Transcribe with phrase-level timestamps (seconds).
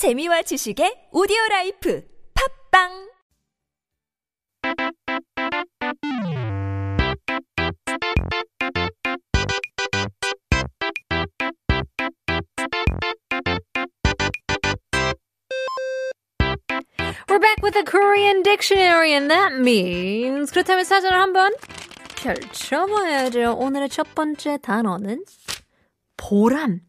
[0.00, 2.02] 재미와 지식의 오디오 라이프
[2.72, 3.12] 팝빵
[17.28, 21.52] We're back with a Korean dictionary, and that means 그렇다면 사전을 한번
[22.16, 23.52] 펼쳐봐야죠.
[23.52, 25.26] 오늘의 첫 번째 단어는
[26.16, 26.80] 보람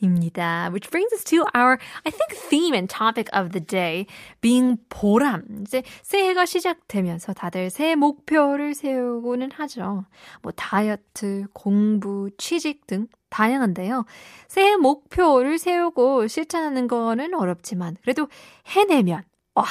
[0.00, 0.70] 입니다.
[0.72, 4.06] Which brings us to our, I think, theme and topic of the day,
[4.40, 5.44] being 보람.
[5.62, 10.04] 이제 새해가 시작되면서 다들 새해 목표를 세우고는 하죠.
[10.42, 14.04] 뭐 다이어트, 공부, 취직 등 다양한데요.
[14.48, 18.28] 새해 목표를 세우고 실천하는 거는 어렵지만 그래도
[18.66, 19.22] 해내면
[19.54, 19.64] 와,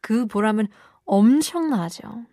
[0.00, 0.68] 그 보람은
[1.04, 2.26] 엄청나죠.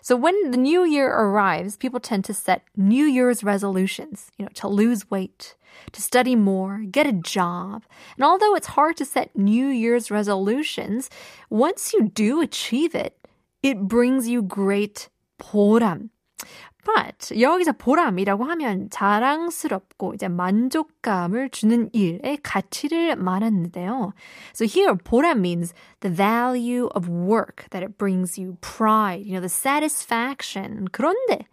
[0.00, 4.52] So when the new year arrives, people tend to set New Year's resolutions, you know,
[4.54, 5.56] to lose weight,
[5.92, 7.84] to study more, get a job.
[8.16, 11.10] And although it's hard to set New Year's resolutions,
[11.50, 13.18] once you do achieve it,
[13.62, 15.08] it brings you great
[15.40, 16.10] 보람.
[16.84, 24.12] But 여기서 보람이라고 하면 자랑스럽고 이제 만족감을 주는 일의 가치를 말하는데요.
[24.54, 29.40] So here 보람 means the value of work that it brings you pride, you know,
[29.40, 30.86] the satisfaction.
[30.92, 31.46] 그런데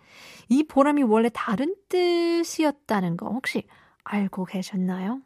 [0.49, 3.63] 이 보람이 원래 다른 뜻이었다는 거 혹시
[4.03, 5.21] 알고 계셨나요?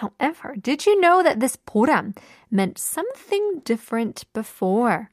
[0.00, 2.14] However, did you know that this 보람
[2.52, 5.08] meant something different before?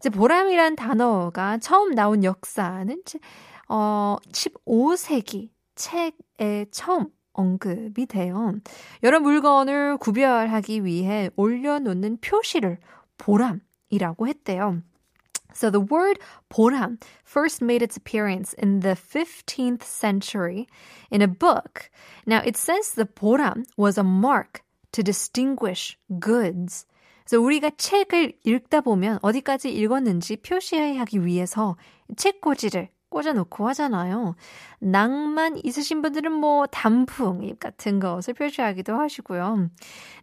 [0.00, 3.02] 이제 보람이란 단어가 처음 나온 역사는
[3.68, 8.54] 어, 15세기 책에 처음 언급이 돼요.
[9.02, 12.78] 여러 물건을 구별하기 위해 올려놓는 표시를
[13.18, 14.82] 보람이라고 했대요.
[15.52, 20.66] So the word 보람 first made its appearance in the 15th century
[21.10, 21.90] in a book.
[22.26, 26.86] Now it says the 보람 was a mark to distinguish goods.
[27.30, 31.76] 그래서 우리가 책을 읽다 보면 어디까지 읽었는지 표시하기 위해서
[32.16, 34.34] 책꽂이를 꽂아놓고 하잖아요.
[34.80, 39.70] 낭만 있으신 분들은 뭐 단풍 같은 것을 표시하기도 하시고요.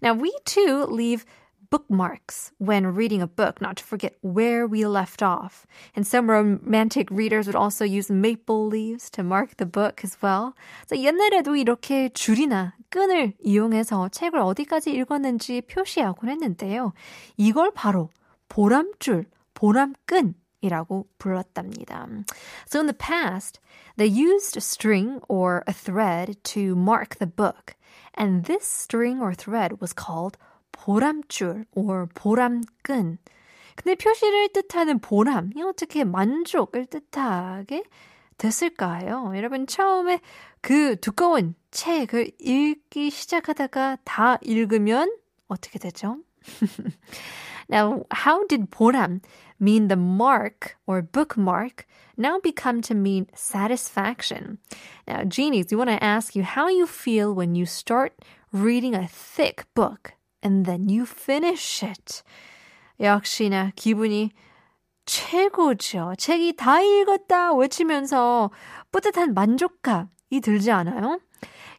[0.04, 1.24] Now we too leave
[1.73, 5.67] bookmarks when reading a book, not to forget where we left off.
[5.97, 10.55] And some romantic readers would also use maple leaves to mark the book as well.
[10.87, 16.93] So 옛날에도 이렇게 줄이나 끈을 이용해서 책을 어디까지 읽었는지 표시하곤 했는데요.
[17.39, 18.11] 이걸 바로
[18.51, 22.07] 보람줄, 보람끈 이라고 불렀답니다.
[22.67, 23.61] So in the past,
[23.97, 27.75] they used a string or a thread to mark the book.
[28.15, 30.37] And this string or thread was called
[30.72, 33.18] 보람줄 or 보람끈.
[33.76, 37.84] 근데 표시를 뜻하는 보람 이 어떻게 만족을 뜻하게
[38.38, 39.32] 됐을까요?
[39.36, 40.20] 여러분 처음에
[40.62, 45.16] 그 두꺼운 책을 읽기 시작하다가 다 읽으면
[45.48, 46.18] 어떻게 되죠?
[47.70, 49.22] Now, how did 보람
[49.60, 51.86] mean the mark or bookmark
[52.18, 54.60] now become to mean satisfaction?
[55.08, 58.14] Now, genies, we want to ask you how you feel when you start
[58.54, 60.14] reading a thick book
[60.44, 62.24] and then you finish it.
[63.00, 64.32] 역시나 기분이
[65.06, 66.16] 최고죠.
[66.18, 68.52] 책이 다 읽었다 외치면서
[68.92, 71.20] 뿌듯한 만족감이 들지 않아요?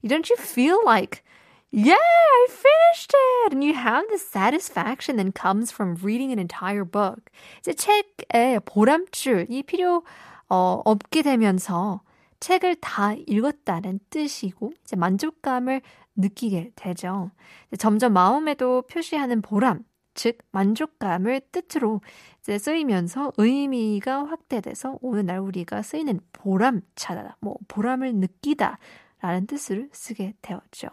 [0.05, 1.23] Don't you feel like
[1.71, 3.53] yeah, I finished it!
[3.53, 7.21] And you have the satisfaction that comes from reading an entire book.
[7.61, 10.03] 이제 책에 보람줄이 필요
[10.49, 12.01] 어, 없게 되면서
[12.41, 15.81] 책을 다 읽었다는 뜻이고 이제 만족감을
[16.17, 17.31] 느끼게 되죠.
[17.79, 19.85] 점점 마음에도 표시하는 보람,
[20.15, 22.01] 즉 만족감을 뜻으로
[22.41, 30.89] 이제 쓰이면서 의미가 확대돼서 오늘날 우리가 쓰이는 보람차다, 뭐 보람을 느끼다라는 뜻을 쓰게 되었죠.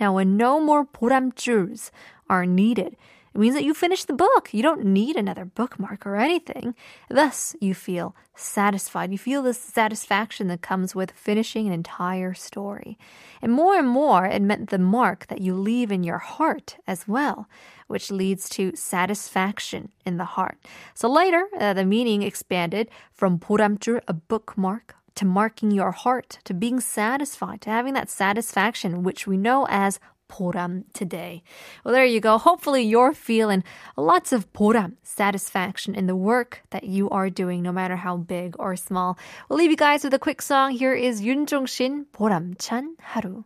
[0.00, 1.90] Now, when no more 보람줄s
[2.30, 2.96] are needed,
[3.37, 4.53] it means that you finish the book.
[4.53, 6.75] You don't need another bookmark or anything.
[7.09, 9.11] Thus, you feel satisfied.
[9.11, 12.97] You feel this satisfaction that comes with finishing an entire story.
[13.41, 17.07] And more and more, it meant the mark that you leave in your heart as
[17.07, 17.47] well,
[17.87, 20.59] which leads to satisfaction in the heart.
[20.93, 26.53] So later, uh, the meaning expanded from 보람줄, a bookmark, to marking your heart, to
[26.53, 29.99] being satisfied, to having that satisfaction, which we know as
[30.29, 31.43] 보람 today.
[31.83, 32.37] Well, there you go.
[32.37, 33.63] Hopefully you're feeling
[33.95, 38.55] lots of 보람, satisfaction in the work that you are doing, no matter how big
[38.57, 39.17] or small.
[39.47, 40.71] We'll leave you guys with a quick song.
[40.71, 43.43] Here is Yoon Jong-shin, 보람찬 하루.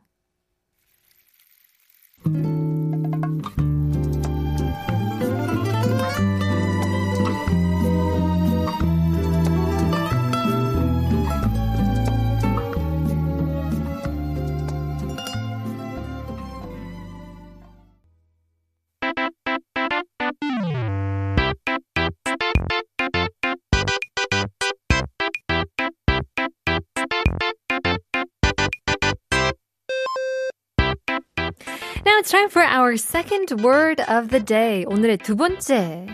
[32.23, 34.85] It's time for our second word of the day.
[34.87, 36.07] 오늘의 두 번째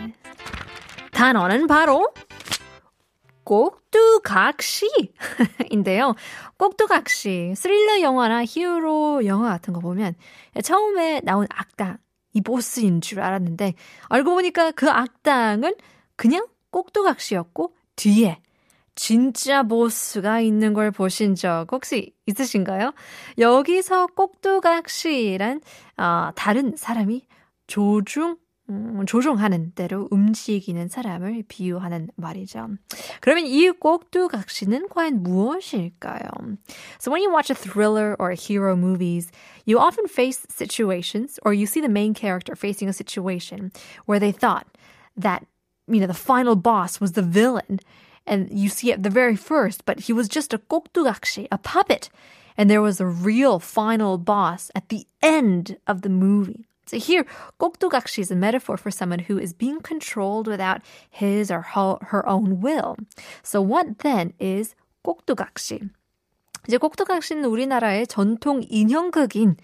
[1.11, 2.11] 단어는 바로
[3.43, 5.05] 꼭두각시인데요.
[6.57, 10.15] 꼭두각시 스릴러 영화나 히어로 영화 같은 거 보면
[10.63, 11.99] 처음에 나온 악당
[12.33, 13.75] 이 보스인 줄 알았는데
[14.07, 15.75] 알고 보니까 그 악당은
[16.15, 18.41] 그냥 꼭두각시였고 뒤에
[18.99, 22.91] 진짜 보스가 있는 걸 보신 적 혹시 있으신가요?
[23.37, 25.61] 여기서 꼭두각시란
[25.95, 27.25] 어, 다른 사람이
[27.67, 28.35] 조중
[28.69, 32.67] 음, 조종하는 대로 움직이는 사람을 비유하는 말이죠.
[33.21, 36.57] 그러면 이 꼭두각시는 과연 무엇일까요?
[36.99, 39.31] So when you watch a thriller or a hero movies,
[39.65, 43.71] you often face situations or you see the main character facing a situation
[44.05, 44.67] where they thought
[45.15, 45.45] that
[45.87, 47.79] you know the final boss was the villain
[48.28, 52.08] and you see it the very first, but he was just a 꼭두각시, a puppet.
[52.56, 56.66] And there was a real final boss at the end of the movie.
[56.86, 57.24] So here,
[57.58, 62.60] 꼭두각시 is a metaphor for someone who is being controlled without his or her own
[62.60, 62.96] will.
[63.42, 64.74] So what then is
[65.04, 65.88] 꼭두각시?
[66.68, 69.56] 이제 꼭두각시는 우리나라의 전통 인형극인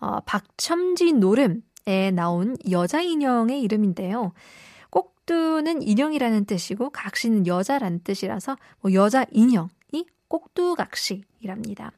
[0.00, 4.32] 어, 박첨지 노름에 나온 여자 인형의 이름인데요.
[5.29, 11.91] 꼭두는 인형이라는 뜻이고 각시는 여자라는 뜻이라서 뭐 여자 인형이 꼭두각시이랍니다.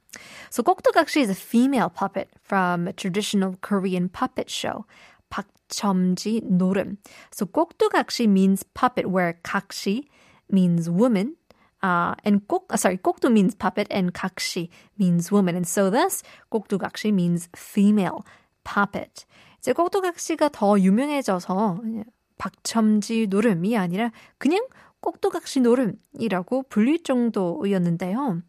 [0.51, 4.83] So 꼭두각시 is a female puppet from a traditional Korean puppet show.
[5.29, 6.97] 박첨지 노름.
[7.31, 10.07] So 꼭두각시 means puppet where 각시
[10.51, 11.37] means woman
[11.81, 14.67] uh, and 꼭, sorry, 꼭두 means puppet and 각시
[14.99, 15.55] means woman.
[15.55, 18.25] And so thus, 꼭두각시 means female
[18.65, 19.25] puppet.
[19.59, 21.79] 이제 꼭두각시가 더 유명해져서
[22.41, 24.65] 박첨지 노름이 아니라 그냥
[24.99, 28.41] 꼭두각시 노름이라고 불릴 정도였는데요.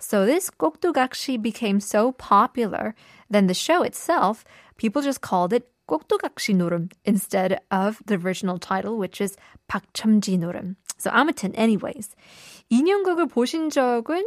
[0.00, 2.94] So this 꼭두각시 became so popular,
[3.30, 4.44] then the show itself,
[4.76, 9.36] people just called it 꼭두각시 노름 instead of the original title, which is
[9.68, 10.74] 박첨지 노름.
[10.98, 12.16] So 아무튼, anyways.
[12.68, 14.24] 인형극을 보신 적은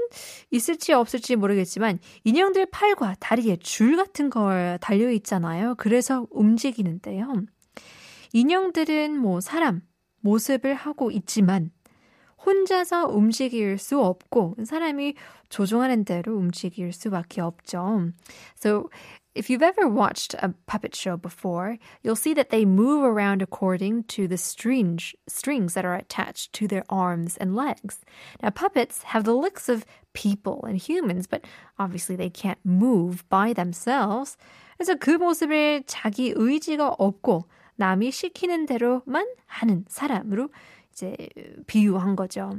[0.50, 5.76] 있을지 없을지 모르겠지만 인형들 팔과 다리에 줄 같은 걸 달려 있잖아요.
[5.78, 7.34] 그래서 움직이는데요.
[8.34, 9.82] 인형들은 뭐 사람,
[10.22, 11.72] 모습을 하고 있지만
[12.46, 15.16] 혼자서 움직일 수 없고 사람이
[15.50, 18.12] 조종하는 대로 움직일 수밖에 없죠.
[18.56, 18.90] So
[19.36, 24.04] if you've ever watched a puppet show before, you'll see that they move around according
[24.08, 28.00] to the strange strings that are attached to their arms and legs.
[28.42, 31.46] Now puppets have the looks of people and humans, but
[31.78, 34.38] obviously they can't move by themselves.
[34.78, 37.46] 그래서 그 모습을 자기 의지가 없고
[37.80, 40.50] 남이 시키는 대로만 하는 사람으로
[40.92, 41.16] 이제
[41.66, 42.52] 비유한 거죠.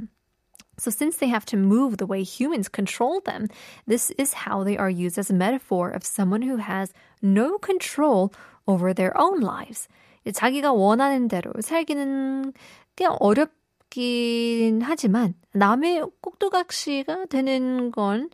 [0.79, 3.47] So since they have to move the way humans control them,
[3.87, 6.91] this is how they are used as a metaphor of someone who has
[7.21, 8.31] no control
[8.65, 9.87] over their own lives.
[10.25, 12.53] 자기가 원하는 대로 살기는
[12.95, 18.31] 꽤 어렵긴 하지만 남의 꼭두각시가 되는 건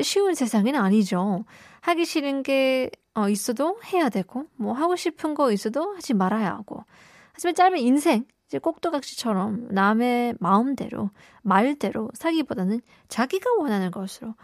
[0.00, 1.44] 쉬운 세상은 아니죠.
[1.82, 6.84] 하기 싫은 게 어, 있어도 해야 되고, 뭐 하고 싶은 거 있어도 하지 말아야 하고.
[7.32, 11.10] 하지만 짧은 인생, 이제 꼭두각시처럼 남의 마음대로,
[11.42, 14.34] 말대로 사기보다는 자기가 원하는 것으로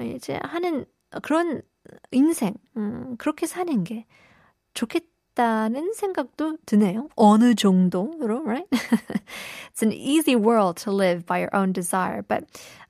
[0.00, 0.84] 이제 하는
[1.22, 1.62] 그런
[2.10, 4.06] 인생, 음, 그렇게 사는 게
[4.74, 5.06] 좋겠다
[5.37, 7.09] 는 생각도 드네요.
[7.15, 8.67] 어느 정도로, right?
[8.71, 12.43] it's an easy world to live by your own desire, but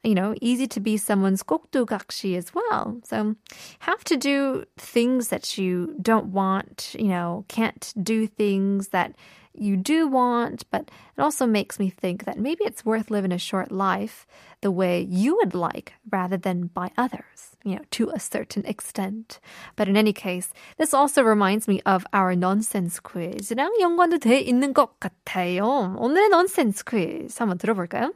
[0.03, 3.00] you know, easy to be someone's 꼭두각시 as well.
[3.05, 3.36] So
[3.79, 9.15] have to do things that you don't want, you know, can't do things that
[9.53, 13.38] you do want, but it also makes me think that maybe it's worth living a
[13.38, 14.25] short life
[14.62, 19.39] the way you would like rather than by others, you know, to a certain extent.
[19.75, 24.74] But in any case, this also reminds me of our nonsense quiz랑 연관도 돼 있는
[24.74, 25.95] 것 같아요.
[26.00, 28.12] 오늘의 nonsense quiz 한번 들어볼까요?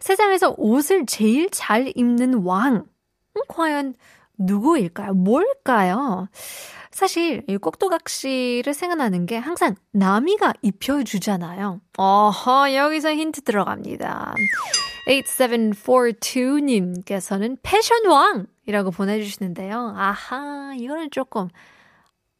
[0.00, 2.84] 세상에서 옷을 제일 잘 입는 왕.
[3.48, 3.94] 과연
[4.38, 5.14] 누구일까요?
[5.14, 6.28] 뭘까요?
[6.91, 11.81] 사실 이 꼭두각시를 생각나는 게 항상 남이가 입혀주잖아요.
[11.97, 14.33] 어허, 여기서 힌트 들어갑니다.
[15.07, 19.93] 8742님께서는 패션왕이라고 보내주시는데요.
[19.97, 21.49] 아하, 이거는 조금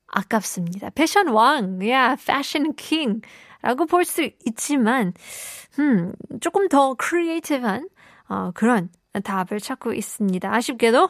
[0.08, 0.89] 아깝습니다.
[0.91, 3.22] 패션왕, 야, 패션 킹.
[3.62, 5.12] 라고 볼 수 있지만,
[5.79, 7.89] 음, 조금 더 creative한,
[8.29, 8.89] 어, 그런
[9.24, 10.53] 답을 찾고 있습니다.
[10.53, 11.10] 아쉽게도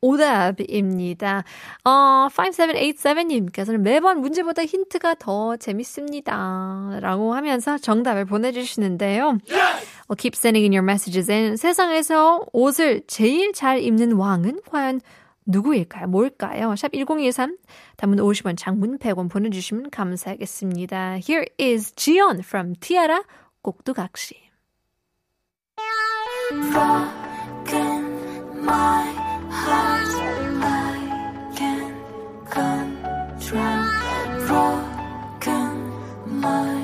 [0.00, 1.44] 오답입니다.
[1.84, 6.98] 어, 5787님께서는 매번 문제보다 힌트가 더 재밌습니다.
[7.00, 9.24] 라고 하면서 정답을 보내주시는데요.
[10.08, 11.56] Well, keep sending in your messages in.
[11.56, 15.00] 세상에서 옷을 제일 잘 입는 왕은 과연
[15.46, 16.06] 누구일까요?
[16.06, 16.74] 뭘까요?
[16.76, 17.56] 샵 1013,
[17.96, 21.18] 단문 50원, 장문 100원 보내주시면 감사하겠습니다.
[21.28, 23.24] Here is 지연 from 티아라,
[23.62, 24.36] 꼭두각시.
[36.42, 36.79] my